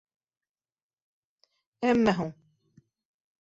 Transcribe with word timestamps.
Әммә 1.91 2.17
һуң... 2.21 2.33